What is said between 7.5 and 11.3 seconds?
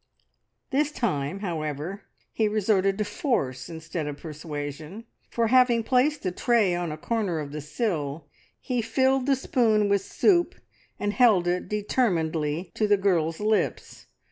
the sill, he filled the spoon with soup and